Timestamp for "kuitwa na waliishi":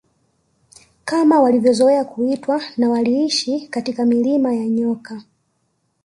2.05-3.67